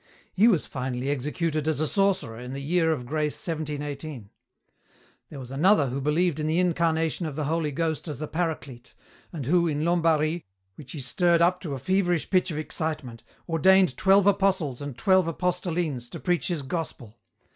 [0.33, 4.31] He was finally executed as a sorcerer in the year of grace 1718.
[5.29, 8.95] There was another who believed in the Incarnation of the Holy Ghost as the Paraclete,
[9.31, 10.43] and who, in Lombary,
[10.73, 15.27] which he stirred up to a feverish pitch of excitement, ordained twelve apostles and twelve
[15.27, 17.19] apostolines to preach his gospel.